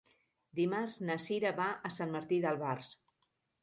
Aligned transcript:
Dimarts 0.59 0.95
na 1.11 1.19
Cira 1.27 1.53
va 1.61 1.69
a 1.91 1.95
Sant 2.01 2.19
Martí 2.19 2.43
d'Albars. 2.45 2.95